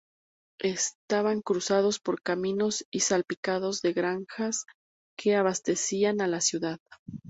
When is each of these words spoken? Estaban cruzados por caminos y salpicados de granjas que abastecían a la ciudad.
Estaban 0.57 1.41
cruzados 1.43 1.99
por 1.99 2.23
caminos 2.23 2.87
y 2.89 3.01
salpicados 3.01 3.83
de 3.83 3.93
granjas 3.93 4.65
que 5.15 5.35
abastecían 5.35 6.21
a 6.21 6.27
la 6.27 6.41
ciudad. 6.41 6.79